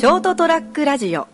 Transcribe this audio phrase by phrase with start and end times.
[0.00, 1.28] ショートトラックラジオ。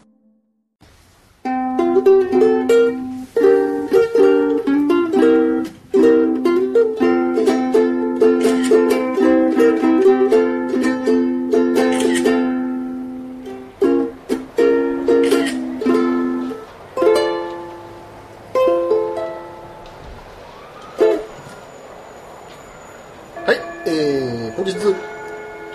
[23.44, 24.72] はい、えー、本日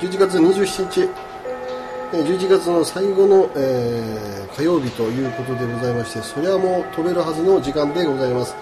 [0.02, 1.31] 11月27日、
[2.12, 8.54] 11月の最後の、えー火曜日ということでございまして、そりゃもう飛べるはずの時間でございます。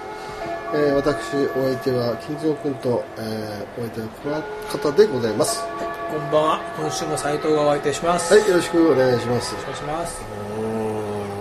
[0.71, 4.41] えー私、お相手は金蔵君と、えーお相手は
[4.71, 5.63] この方でございます。
[6.11, 6.61] こんばんは。
[6.77, 8.31] 今週も斉藤がお相手します。
[8.31, 9.55] はい、よろしくお願いします。
[9.55, 10.21] お願いします。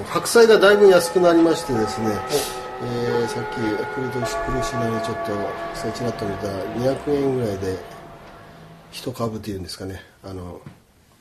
[0.08, 2.08] 白菜がだいぶ安くなりましてですね、
[2.82, 5.32] えーさっき来る年来るしなりちょっと
[5.74, 7.76] さちらっと見たら200円ぐらいで
[8.90, 10.60] 一株っていうんですかねあの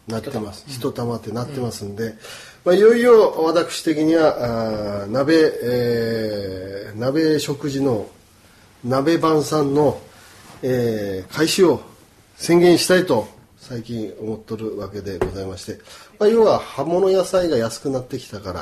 [0.07, 0.63] なってます。
[0.67, 2.15] 一玉ってなってますんで、
[2.63, 8.09] まあ、いよいよ私的にはあ鍋、えー鍋食事の
[8.83, 10.01] 鍋晩餐の、
[10.63, 11.81] えー開始を
[12.37, 13.27] 宣言したいと
[13.57, 15.79] 最近思っとるわけでございまして、
[16.19, 18.59] まあ、要は葉物野菜が安くなってきたから、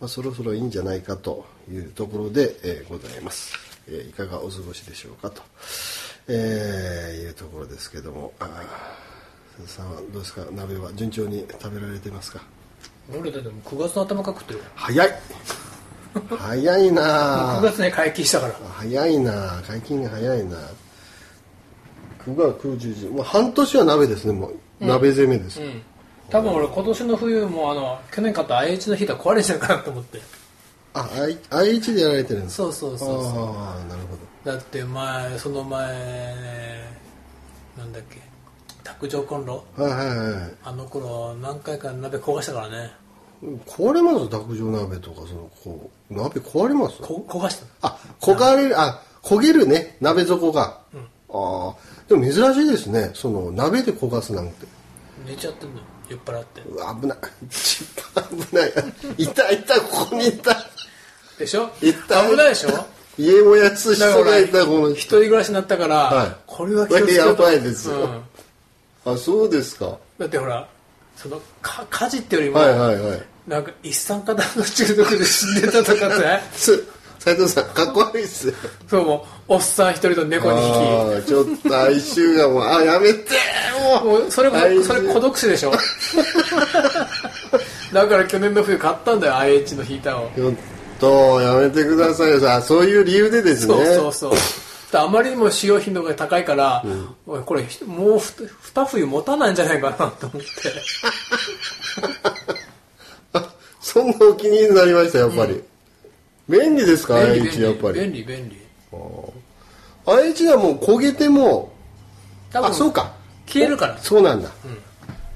[0.00, 3.54] まあ、そろそろいいんじゃないかというところで、えーございます、
[3.88, 5.42] えーいかがお過ごしでしょうかと、
[6.28, 8.32] えーいうところですけども。
[8.40, 9.05] あ
[9.66, 10.42] さんはどうですか？
[10.52, 12.42] 鍋は順調に食べられてますか？
[13.18, 15.08] 俺だってもう9月の頭から食ってるか早い。
[16.38, 17.08] 早いなら。
[17.08, 18.54] 9あ月ね解禁したから。
[18.54, 20.56] 早いな解禁が早いな
[22.24, 23.06] 9月9 10時。
[23.08, 24.32] もう半年は鍋ですね。
[24.32, 25.82] もう、鍋攻めです、うん。
[26.30, 30.20] 多分俺今年の冬もあの去年買った IH のヒーター壊れちゃうかなと思って。
[30.94, 31.08] あ
[31.50, 32.62] IH でやられてるんですか？
[32.64, 33.56] そうそうそうそう。
[33.56, 34.52] ああなるほど。
[34.52, 36.84] だって前その前
[37.76, 38.20] なんだっけ？
[38.86, 39.64] 卓上コンロ。
[39.76, 40.52] はいはいはい。
[40.62, 42.92] あの頃何回か鍋焦がしたからね。
[43.66, 44.28] 壊れます？
[44.30, 46.14] 卓上鍋とかそのこう。
[46.14, 47.02] 鍋壊れます？
[47.02, 47.66] こ焦がした。
[47.88, 49.96] あ焦がれるあ焦げるね。
[50.00, 51.74] 鍋底が、ああ
[52.08, 53.10] でも珍しいですね。
[53.12, 54.66] その鍋で焦がすなんて。
[55.26, 56.60] 寝ちゃってんの酔っ払って。
[56.62, 57.18] うわ危ない。
[57.46, 58.72] 一番危ない。
[59.18, 60.56] いたいたここにいた。
[61.38, 61.70] でしょ？
[61.82, 61.90] い。
[61.90, 62.70] った危ないでしょ？
[63.18, 66.36] 家燃やす人がいたこの一人暮らしになったから、はい。
[66.46, 67.96] これは気をつけやばいですよ。
[67.96, 68.22] うん
[69.06, 69.96] あそうですか。
[70.18, 70.68] だってほら
[71.16, 73.22] そのか火事ってよりも、はいはいはい。
[73.46, 76.82] なんか一酸化炭素中毒で死んでたとかってす
[77.20, 78.54] 斉藤さんかっこ悪いっすよ。
[78.90, 84.20] そうもうおっさん一人と猫2ああちょっと哀愁がもうあやめて匹もう。
[84.22, 84.84] もうそれこ哀愁。
[84.84, 85.72] それ孤独死でしょ？
[87.92, 90.30] だから去年の冬買ったんだよ IH のヒーターを。
[90.36, 90.54] ちょっ
[90.98, 92.40] とやめてくださいよ。
[92.40, 93.74] さそういう理由でですね。
[93.74, 94.30] そうそうそう。
[94.32, 94.38] で
[94.92, 96.84] あまりにも使用頻度が高いから、
[97.26, 100.46] おいこれもうふ二冬持たないんじゃないかなと思って。
[103.32, 105.62] あ そんなお気に入りになりましたやっぱり、
[106.48, 108.00] 便利ですか IH やっぱり。
[108.00, 108.56] 便利便利。
[110.06, 111.72] IH はもう焦げても
[112.52, 113.12] 多分あそうか。
[113.46, 113.98] 消えるから。
[113.98, 114.50] そうなんだ、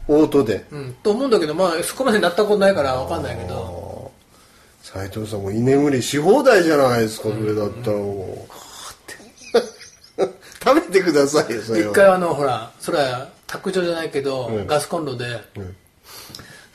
[0.09, 0.65] オートで。
[0.71, 4.11] うん、と思うんだけどまあそこまでなったことないから分かんないけど。
[4.83, 8.70] 斉藤さんも居眠りし放題じゃないですかそれだったらもう
[10.63, 11.91] 食べてくださいよそれは。
[11.91, 14.67] 一回あのほらそれは卓上じゃないけど、うん。
[14.67, 15.41] ガスコンロで、ん。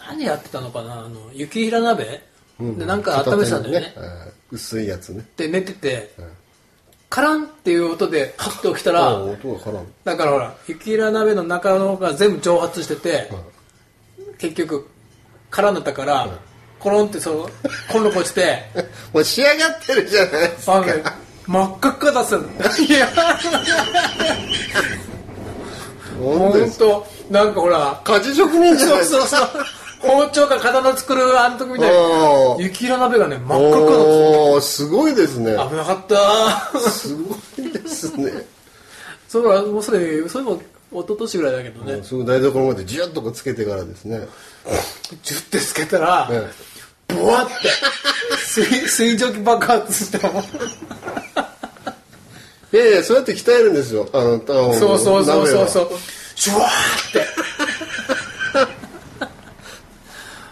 [0.08, 2.22] 何やってたのかなあの雪平鍋、
[2.60, 3.94] でなんか温めてたんだよね。
[3.96, 4.34] 片手にうん。
[4.52, 5.26] 薄いやつね。
[5.38, 6.14] で寝てて、
[7.10, 13.30] カランっていう音でカッと起きたら、あ音が絡むだからほら雪平鍋の中のが全部蒸発してて、
[14.38, 14.90] 結局
[15.50, 16.28] 空になったから、
[16.80, 17.50] コロンってそう
[17.92, 18.64] コンロ落ちて
[19.14, 20.76] もう仕上がってるじゃないですか。
[20.76, 21.04] あのね
[21.48, 22.44] 真っ赤っかだったの。
[22.44, 23.08] いや。
[26.20, 29.66] 本当なんかほら家事職人じゃないですかそうそうそう
[30.00, 31.92] 包丁か刀作るあの時みたい
[32.58, 35.56] に雪色鍋がね真っ赤っかだっすごいですね。
[35.56, 36.80] た危なかった。
[36.80, 38.32] すごいですね。
[39.28, 40.62] そうだもうそれそれも
[40.92, 42.04] 一昨年ぐらいだけどね。
[42.04, 44.22] すぐ台所までジュッとつけてからですね。
[45.24, 46.50] ジュッてつけたらえ
[47.08, 47.54] ブワって
[48.38, 50.44] 水水蒸気爆発しても
[52.76, 54.10] いやいやそうやって鍛えるんですよ。
[54.12, 54.38] あの
[54.74, 55.90] そうそうそうそうそう。
[56.36, 57.12] シュワーっ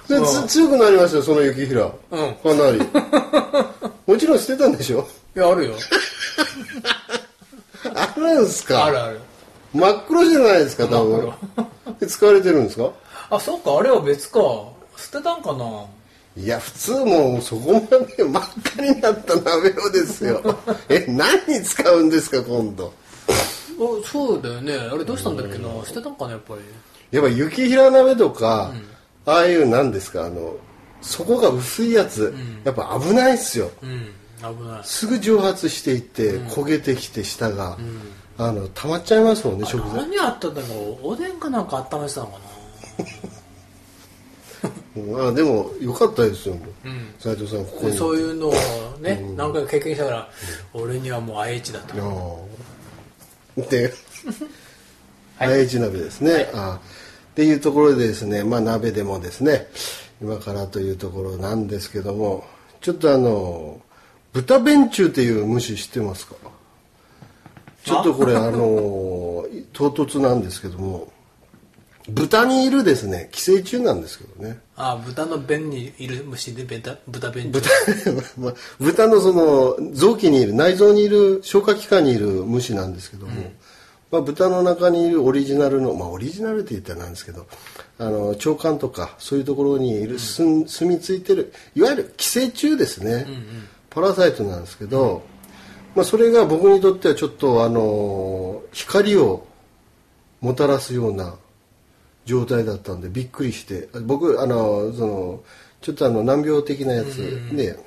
[0.07, 0.13] て。
[0.19, 1.81] でつ強くなりましたよその雪平。
[1.81, 1.91] うん。
[2.35, 2.79] かなり。
[4.07, 5.05] もちろん捨てたんでしょ？
[5.35, 5.73] いやあるよ。
[7.93, 8.85] あるんすか？
[8.85, 9.19] あるある。
[9.73, 11.33] 真っ黒じゃないですか多分。
[11.99, 12.89] で使われてるんですか？
[13.31, 14.39] あそっかあれは別か。
[14.95, 15.65] 捨てたんかな
[16.35, 18.44] いや普通もうそこまで真っ
[18.74, 20.41] 赤になった鍋をですよ。
[20.89, 22.91] え何に使うんですか今度？
[23.27, 24.74] あそうだよね。
[24.75, 25.68] あれどうしたんだっけな？
[25.85, 26.62] 捨てたんかなやっぱり。
[27.12, 28.74] やっぱ雪平鍋とか、
[29.27, 30.56] ああいうなんですかあの
[31.01, 32.33] 底が薄いやつ、
[32.63, 34.09] やっぱ危ないっすよ、うん。
[34.57, 34.81] 危ない。
[34.83, 37.77] すぐ蒸発していって、焦げてきて下が、
[38.39, 40.07] あの溜まっちゃいますもんね食材。
[40.07, 41.07] 何あったんだろう？
[41.09, 42.38] おでんかなんか温めてたのか
[42.97, 43.06] うん
[44.95, 46.56] あでもよかったですよ。
[46.56, 46.62] ん。
[47.19, 48.54] 斉藤さんここそういうのを
[49.00, 50.30] ね、何回か経験したから、
[50.74, 52.48] 俺にはもう IH だと。
[53.69, 53.94] で、
[55.40, 56.80] IH 鍋ですね、あ
[57.31, 59.68] っていうところでですねまあ鍋でもですね
[60.22, 62.45] 今からというところなんですけども
[62.80, 63.81] ちょっとあの
[64.34, 66.36] 豚弁中っていう蒸し知ってますか？
[67.84, 71.12] ちょっとこれあの唐突なんですけども
[72.09, 74.59] 豚にいるですね寄生虫なんですけどね。
[74.75, 77.51] あ豚の便にいる虫で豚豚便。
[77.51, 77.69] 豚
[78.38, 83.31] まあ 豚のその臓器にいる内臓にいる消化器官にいる虫なんですけども、
[84.11, 87.47] まあ、豚の中にいるオリジナルのまあオリジナルって言ったらなんですけど
[87.97, 93.25] あの腸管とかそういうところにいるすん住み着いてるいわゆる寄生虫ですね、
[93.89, 95.21] パラサイトなんですけど、
[95.95, 99.47] まあ、それが僕にとってはちょっとあの光を
[100.41, 101.35] もたらすような
[102.25, 105.43] 状態だったんでびっくりして僕あのその
[105.81, 107.17] ちょっとあの難病的なやつ
[107.55, 107.77] で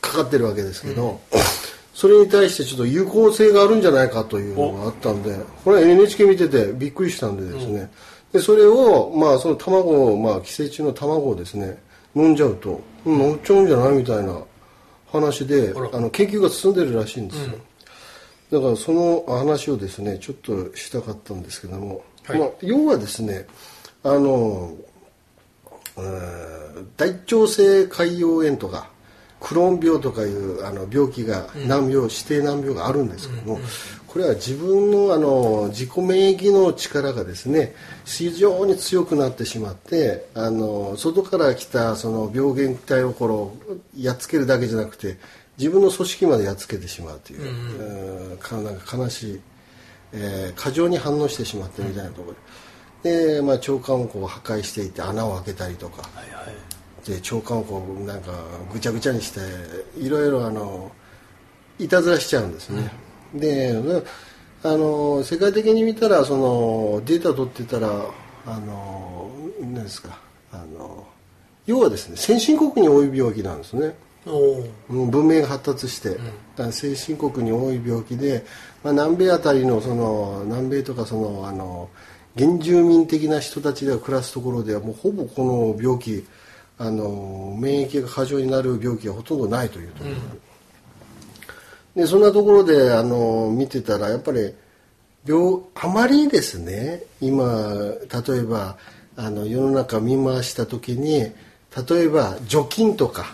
[0.00, 1.20] かかってるわけですけど、
[1.94, 7.90] それに対してちょっと有効性があるんじゃないかというのがあったんでこれ NHK 見ててびっくりしたんでですね、
[8.32, 11.78] でそれをまあその卵をまあ寄生虫の卵をですね
[12.16, 14.40] 飲んじゃうと、うん、飲っちゃうんじゃないみたいな
[15.10, 17.54] 話であの研究が進んでるらしいんですよ、
[18.50, 22.38] だからその話をですねちょっとしたかったんですけども、はい。
[22.38, 23.46] まあ、要はですね
[24.02, 24.74] あの、
[25.96, 26.54] えー
[26.96, 28.90] 大腸性潰瘍炎とか
[29.40, 33.58] クローン病とかいうあの病気が難病、指定難病があるんですけども、
[34.06, 37.74] これは自分のあの自己免疫の力がですね
[38.06, 43.54] 非常に強くなってしまってあの外から来たその病原体をこの
[43.98, 45.18] やっつけるだけじゃなくて
[45.58, 49.40] 自分の組織までやっつけてしまうという、うんかなんか悲しい、
[50.14, 52.36] えー過剰に反応してしまってみたいなところ。
[53.02, 56.02] で、でまあ、腸管をこう破壊していって穴を開けたりとか。
[56.14, 56.54] はいはい。
[57.06, 58.32] で腸管をこうなんか
[58.72, 59.40] ぐちゃぐちゃにして
[59.98, 60.90] いろいろあの
[61.78, 62.90] いたずらしちゃうんですね、
[63.34, 63.74] で
[64.62, 68.06] あの世界的に見たらそのデータ取ってたら
[68.46, 69.30] あの
[69.60, 70.18] 何ですか
[70.52, 71.06] あの
[71.66, 73.94] 要はですね先進国に多い病気なんですね
[74.26, 76.22] 文明が発達して、だか
[76.56, 78.44] ら先進国に多い病気で、
[78.82, 81.90] まあ、南米あたりのその南米とかそのあの
[82.36, 86.26] 原住民的な人たちが暮らすところではもうほぼこの病気
[86.78, 90.14] あの免疫が過剰になる病気がほとんどないというところ。
[91.94, 94.54] で,、でそんなところであの見てたらやっぱり
[95.26, 97.02] 病あまりですね。
[97.20, 97.44] 今
[98.26, 98.78] 例えば
[99.16, 101.20] あの世の中見回した時に
[101.88, 103.26] 例えば除菌とか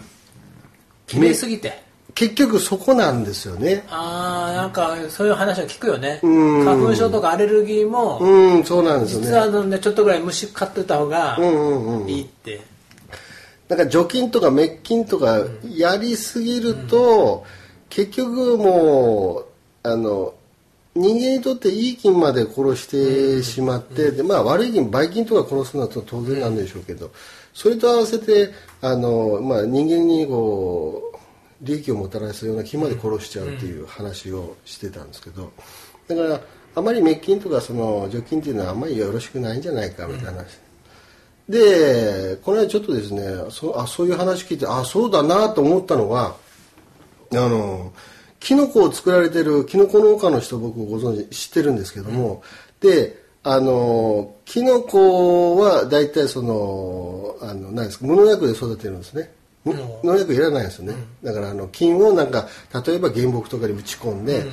[1.10, 1.82] 決めすぎて。
[2.14, 3.84] 結局そこなんですよね。
[3.88, 6.20] ああなんかそういう話は聞くよね。
[6.22, 6.64] うん。
[6.64, 12.08] 花粉症とかアレルギーもうんそうなんですよ実はあねのねちょっとぐらい虫飼ってた方がうんうんうん。
[12.08, 12.60] いいって。
[13.68, 17.44] だから除菌とか滅菌とかやりすぎると、
[17.88, 19.44] 結局も
[19.84, 20.34] うあの
[20.96, 27.12] 人間にとっていい菌まで殺してしまって、でまあ、悪い菌ばい菌とか殺すのは当然なんでしょうけど、
[27.54, 31.09] それと合わせてあの、まあ、人間にこう
[31.60, 35.52] 利益をもたらすような菌まで殺しちゃうっていう話をしてたんですけど
[36.08, 36.40] だから
[36.74, 40.58] あまり滅菌とかその除菌っていうのはあんまりよろしくないんじゃないかみたいな話。
[41.48, 46.36] でこの間ちょっとですねそあそういう話聞いてあそうだなと思ったのが
[47.32, 47.92] あの
[48.38, 52.42] キノコを作られてるキノコ農家の人僕ご存知知ってるんですけども、
[52.80, 59.32] であのキノコは大体そのあの何ですか無農薬で育てるんですね
[59.64, 62.48] 農薬いらないんですよね、だからあの菌をなんか
[62.86, 64.44] 例えば原木とかに打ち込んで、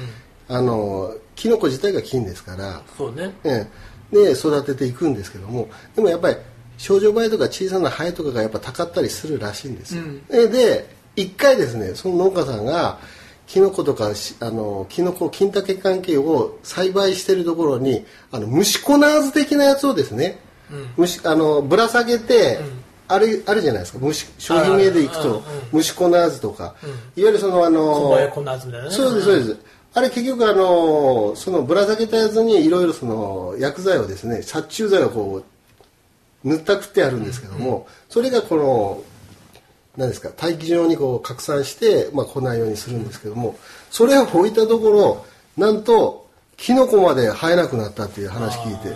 [0.50, 3.34] あのキノコ自体が菌ですからそうね。
[3.44, 3.68] ええ。
[4.12, 6.38] で育てていくんですけどもでもやっぱり
[6.78, 13.00] 症状映えとか小さなハエとかがやっぱたかったりするらしいんですよ、でで一回ですねその農家さんが
[13.48, 20.40] キノコとかしあのキノコ金竹関係を栽培してるところにあの虫コナーズ的なやつをですね、
[20.96, 22.60] 虫あのぶら下げて、
[23.08, 24.00] あるあるじゃないですか。
[24.00, 26.76] 虫商品名でいくと虫コナーズとか、
[27.16, 28.92] いわゆるそのあの小林こんなやつみたいなね。
[28.94, 29.58] そうですそうです。
[29.94, 35.44] あれ結局あのそのぶら下げたやつにいろいろその薬剤をですね殺虫剤をこ
[36.44, 39.04] う塗ったくってあるんですけども、それがこの
[39.98, 43.58] 何ですか大気上にこう拡散して、まあ、来ないようにするんですけども
[43.90, 45.26] それを置いたところ
[45.58, 48.96] なんとキノコまで生えなくなったっていう話聞いて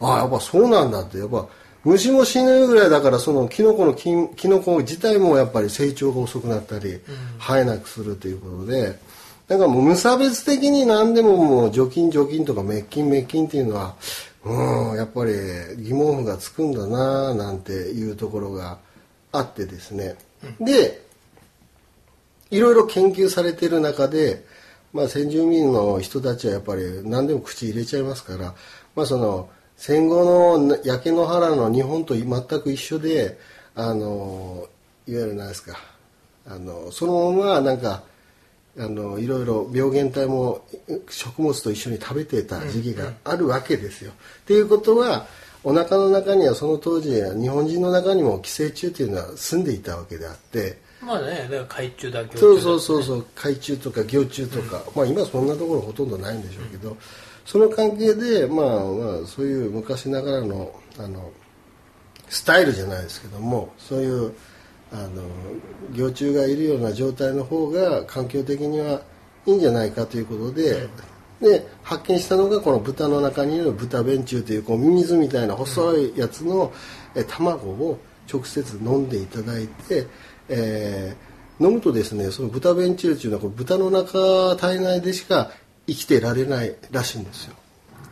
[0.00, 1.46] ああやっぱそうなんだってやっぱ
[1.84, 7.00] 虫も死ぬぐらいだからそのキノコのキキノコ自体もやっぱり成長が遅くなったり、
[7.40, 8.98] 生えなくするということで
[9.48, 13.96] なんかもう無差別的に何でももう除菌除菌とか滅菌滅菌っていうのは
[14.44, 15.32] うんやっぱり
[15.78, 18.78] 疑問符がつくんだななんていうところが
[19.32, 20.16] あってですね、
[20.60, 21.02] で
[22.50, 24.44] いろいろ研究されてる中で、
[24.92, 28.54] まあ、先住民の人たちはやっぱり何でも口入れちゃいますから、
[28.94, 29.48] まあ、その
[29.84, 32.26] 戦後の焼け野原の日本と全
[32.60, 33.36] く一緒で
[33.74, 34.68] あの
[35.08, 35.76] いわゆる何ですか
[36.46, 38.04] あのそのままなんか
[38.78, 40.64] あのいろいろ病原体も
[41.10, 44.12] 食物と一緒に食べてた時期があるわけですよ。
[44.12, 45.26] っていうことは
[45.64, 50.78] お腹の中にはその当時日本人の中にも寄生虫というのは住んでいたわけであって。
[51.00, 56.96] まあねだから海中だ魚そうそうそうそう海中とか行虫とか、まあ今そんなところほとんどないんでしょうけど、
[57.44, 61.30] その関係でまあまあそういう昔ながらのあの
[62.28, 64.32] スタイルじゃないですけどもそういう
[64.92, 65.22] あの
[65.94, 69.02] 幼虫がいるような状態の方が環境的には
[69.46, 70.88] いいんじゃないかということで、
[71.40, 76.72] で発見したのがこの豚の中にいる豚便虫というこうミミズみたいな細いやつの
[77.14, 77.98] え卵を
[78.32, 80.06] 直接飲んでいただいて、
[80.48, 85.52] えー飲むとですねその豚便虫というのは豚の中体内でしか
[85.94, 87.54] 生きてられないらしいんですよ。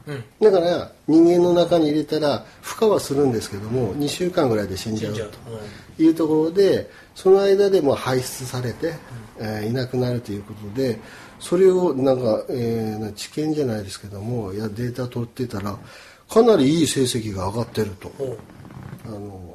[0.07, 8.95] うんだから人間の中に入れたら孵化はするんですけども2週間ぐらいで死んじゃうというところでその間でもう排出されて、
[9.39, 10.99] えーいなくなるということで
[11.39, 15.79] それをなんか、えーな知見じゃないですけどもいやデータ取ってたら
[16.29, 18.11] かなりいい成績が上がってると。
[19.07, 19.51] あの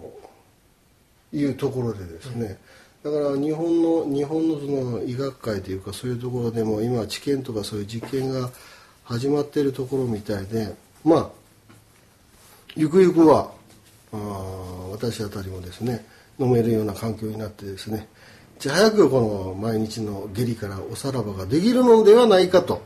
[1.36, 2.58] いうところでですね、
[3.06, 8.50] だから日本の日本のその医学界というかそういうところでも今治験とかそういう実験が
[9.04, 11.30] 始まっているところみたいでまあ
[12.76, 13.52] ゆくゆくは
[14.12, 14.18] あ
[14.92, 16.04] 私あたりもですね
[16.40, 18.08] 飲めるような環境になってですね
[18.58, 22.82] いち早くこの毎日の下痢からおさらばができるのではないかと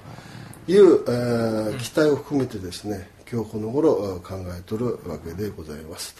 [0.68, 6.14] いう、えー期待を含めてですね今日この頃あー考えとるわけでございます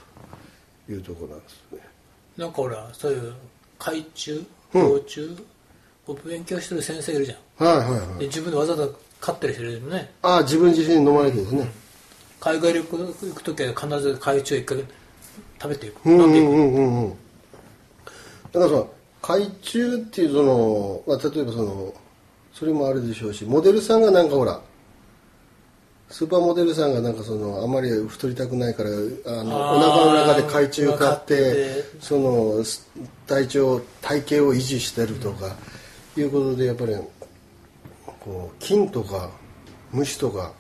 [0.88, 1.80] というところなんですね。
[2.38, 3.34] なんかほらそういう
[3.80, 4.82] 海中うん。
[4.82, 5.38] 幼虫？
[6.08, 7.66] を勉強してる先生いるじゃん。
[7.66, 8.20] はいはいはい。
[8.20, 8.88] で自分でわざわざ
[9.22, 10.12] 飼ってる人いるよね。
[10.22, 11.70] ああ自分自身飲まれてですね。
[12.40, 14.78] 海外旅行行く時は必ず海中一回
[15.62, 17.14] 食べていく、うんうん飲んでいくうんうんうん。
[18.52, 18.86] だからさ
[19.22, 21.94] 海中っていうその、まあ、例えばその
[22.54, 24.62] それもあるでしょうしモデルさんがなんかほら
[26.10, 32.64] スーパーモデルさんがなんかそのあまり太りたくないからあのお腹の中で海中買ってその
[33.28, 35.56] 体調体型を維持してるとか
[36.18, 36.96] いうことでやっぱり
[38.20, 39.30] こう菌とか
[39.92, 40.54] 虫とか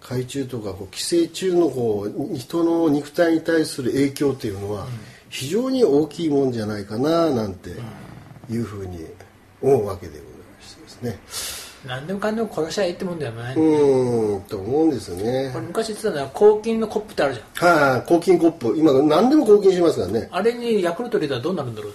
[0.00, 4.86] 海中とかこう寄生虫のこう人の肉体に対する影響っていうのは
[5.28, 7.70] 非常に大きいもんじゃないかななんて
[8.50, 9.04] いうふうに
[9.60, 10.24] 思うわけでござい
[10.56, 15.50] ましてですね何でもかんでも殺しゃいいってもんだよね、うーんと思うんですよね。
[15.52, 17.92] これ昔言ってたのは抗菌のコップってあるじゃん。
[17.92, 18.74] はい、抗菌コップ。
[18.76, 20.28] 今何でも抗菌しますからね。
[20.32, 21.92] あれにヤクルト入れたらどうなるんだろう？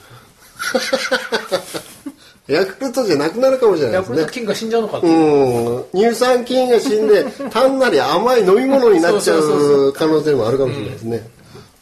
[2.52, 4.16] ヤクルトじゃなくなるかもしれないヤですね。
[4.16, 5.08] クルト菌が死んじゃうのかう。
[5.08, 5.84] ん。
[5.94, 11.30] 乳酸菌が死んで 単なり甘い飲み物になっちゃそう可能性もあるかもしれないですね、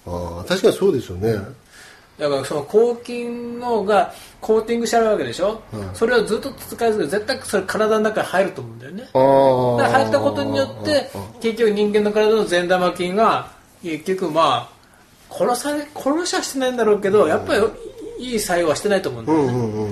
[0.05, 1.39] ああ確かにそうですよね、
[2.21, 5.59] だからその抗菌のがコーティングしてあるわけでしょ、
[5.95, 9.07] それをずっと使い続けて絶対それ体の中に入ると思うんだよね。
[9.11, 11.09] 入ったことによって
[11.41, 13.51] 結局人間の体の善玉菌が
[13.81, 17.61] 結局まあ殺され殺しはしてないんだろうけどやっぱり
[18.19, 19.91] いい作用はしてないと思うんだよね、うんうんうんうん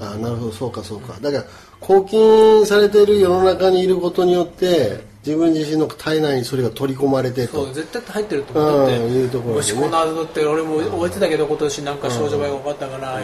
[0.00, 1.14] ああなるほどそうかそうか。
[1.20, 1.44] だから
[1.80, 7.66] 抗菌されている世の中にいることによって自分自身の体内にそれが取り込まれてと。
[7.66, 9.72] そう絶対入ってると思ってうんいうところでね。
[9.74, 13.20] 虫コナードって俺も覚えてたけど今年なんか症状が分かったから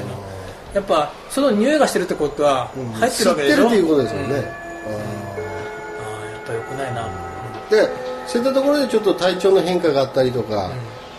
[0.74, 4.36] やっぱその匂いがしてるってことは入ってるわけでしょ、吸ってるっていうことですよね、あ
[6.20, 7.08] あやっぱ良くないな、
[7.70, 7.88] で
[8.26, 10.70] そういったところでちょっと体調の変化があったりとか、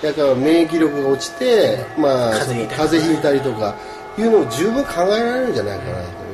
[0.04, 3.76] だから免疫力が落ちて、まあ、風邪ひいたりとか
[4.20, 6.25] いうのを十分考えられるんじゃないかなと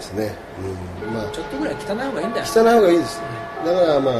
[0.00, 0.34] ですね、
[1.06, 1.14] うん。
[1.14, 2.46] まあ、ちょっとぐらい汚い方がいいんだよ。
[2.48, 3.20] 汚い方がいいです。
[3.64, 4.14] だからまあ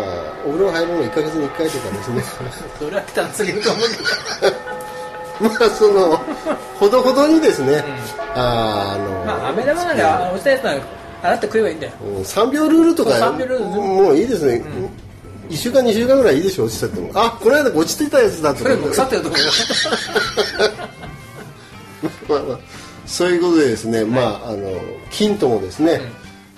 [0.45, 2.23] お風呂入るの1ヶ月に1回とかですね。
[2.79, 4.61] それは汚すぎると思うけど。
[5.49, 6.21] まあその
[6.79, 7.83] ほどほどにですね、
[8.35, 10.87] あーあの、まあ飴玉なんか落ちたやつなんか
[11.23, 11.93] 洗って食えばいいんだよ。
[12.03, 12.23] うん。
[12.23, 14.63] 3秒ルールとかそう3秒ルールもういいですね、
[15.49, 17.11] 1週間2週間ぐらいいいでしょ落ちちゃっても。
[17.15, 19.47] あこの間落ちてたやつだとそれも腐ってると思うよ
[22.29, 22.59] まあまあ、
[23.11, 24.71] そういうことでですね、まああの
[25.11, 26.01] 金ともですね、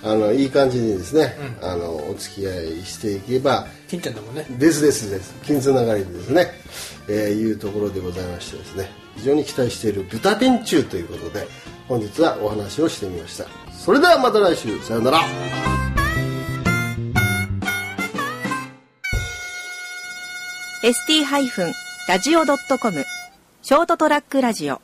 [0.04, 4.44] あのいい感じにですね、あのお付き合いしていけば金ちゃんだもんね。
[4.58, 5.34] ですですです。
[5.46, 6.48] 金つながりでですね、
[7.08, 11.48] えーいうところでございましてですね非常に期待している豚ピンチューということで
[11.88, 13.46] 本日はお話をしてみました。
[13.72, 14.78] それではまた来週。
[14.82, 15.18] さようなら。
[15.20, 15.72] ー
[20.82, 23.04] ST-radio.com
[23.62, 24.80] ショートトラックラジオ